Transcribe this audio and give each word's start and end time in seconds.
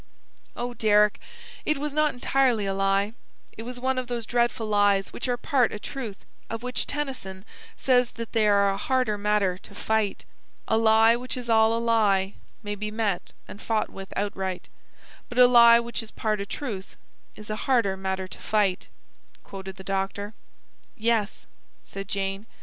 "Oh, 0.55 0.73
Deryck, 0.73 1.19
it 1.63 1.77
was 1.77 1.93
not 1.93 2.11
entirely 2.15 2.65
a 2.65 2.73
lie. 2.73 3.13
It 3.55 3.61
was 3.61 3.79
one 3.79 3.99
of 3.99 4.07
those 4.07 4.25
dreadful 4.25 4.65
lies 4.65 5.13
which 5.13 5.27
are 5.27 5.37
'part 5.37 5.71
a 5.71 5.77
truth,' 5.77 6.25
of 6.49 6.63
which 6.63 6.87
Tennyson 6.87 7.45
says 7.77 8.09
that 8.13 8.31
they 8.31 8.47
are 8.47 8.71
'a 8.71 8.77
harder 8.77 9.15
matter 9.15 9.59
to 9.59 9.75
fight.'" 9.75 10.25
"'A 10.67 10.75
lie 10.75 11.15
which 11.15 11.37
is 11.37 11.51
all 11.51 11.77
a 11.77 11.77
lie 11.77 12.33
May 12.63 12.73
be 12.73 12.89
met 12.89 13.31
and 13.47 13.61
fought 13.61 13.91
with 13.91 14.11
outright; 14.17 14.69
But 15.29 15.37
a 15.37 15.45
lie 15.45 15.79
which 15.79 16.01
is 16.01 16.09
part 16.09 16.41
a 16.41 16.47
truth 16.47 16.95
Is 17.35 17.51
a 17.51 17.55
harder 17.69 17.95
matter 17.95 18.27
to 18.27 18.39
fight,'" 18.39 18.87
quoted 19.43 19.75
the 19.75 19.83
doctor. 19.83 20.33
"Yes," 20.97 21.45
said 21.83 22.07
Jane. 22.07 22.47